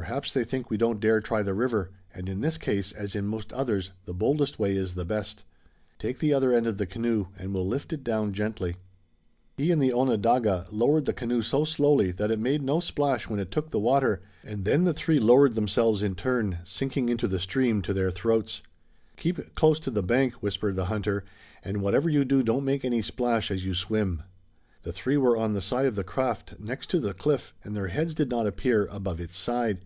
"Perhaps 0.00 0.32
they 0.32 0.44
think 0.44 0.70
we 0.70 0.76
don't 0.76 1.00
dare 1.00 1.20
try 1.20 1.42
the 1.42 1.54
river, 1.54 1.90
and 2.14 2.28
in 2.28 2.40
this 2.40 2.56
case 2.56 2.92
as 2.92 3.16
in 3.16 3.26
most 3.26 3.52
others 3.52 3.90
the 4.04 4.14
boldest 4.14 4.56
way 4.56 4.76
is 4.76 4.94
the 4.94 5.04
best. 5.04 5.42
Take 5.98 6.20
the 6.20 6.32
other 6.32 6.52
end 6.54 6.68
of 6.68 6.78
the 6.78 6.86
canoe, 6.86 7.26
and 7.36 7.52
we'll 7.52 7.66
lift 7.66 7.92
it 7.92 8.04
down 8.04 8.32
gently." 8.32 8.76
He 9.56 9.72
and 9.72 9.82
the 9.82 9.92
Onondaga 9.92 10.68
lowered 10.70 11.04
the 11.04 11.12
canoe 11.12 11.42
so 11.42 11.64
slowly 11.64 12.12
that 12.12 12.30
it 12.30 12.38
made 12.38 12.62
no 12.62 12.78
splash 12.78 13.28
when 13.28 13.40
it 13.40 13.50
took 13.50 13.70
the 13.70 13.80
water, 13.80 14.22
and 14.44 14.64
then 14.64 14.84
the 14.84 14.94
three 14.94 15.18
lowered 15.18 15.56
themselves 15.56 16.00
in 16.04 16.14
turn, 16.14 16.58
sinking 16.62 17.08
into 17.08 17.26
the 17.26 17.40
stream 17.40 17.82
to 17.82 17.92
their 17.92 18.12
throats. 18.12 18.62
"Keep 19.16 19.56
close 19.56 19.80
to 19.80 19.90
the 19.90 20.00
bank," 20.04 20.34
whispered 20.34 20.76
the 20.76 20.84
hunter, 20.84 21.24
"and 21.64 21.82
whatever 21.82 22.08
you 22.08 22.24
do 22.24 22.44
don't 22.44 22.64
make 22.64 22.84
any 22.84 23.02
splash 23.02 23.50
as 23.50 23.64
you 23.66 23.74
swim." 23.74 24.22
The 24.84 24.92
three 24.92 25.16
were 25.16 25.36
on 25.36 25.54
the 25.54 25.60
side 25.60 25.86
of 25.86 25.96
the 25.96 26.04
craft 26.04 26.60
next 26.60 26.88
to 26.90 27.00
the 27.00 27.12
cliff 27.12 27.52
and 27.64 27.74
their 27.74 27.88
heads 27.88 28.14
did 28.14 28.30
not 28.30 28.46
appear 28.46 28.86
above 28.86 29.20
its 29.20 29.36
side. 29.36 29.84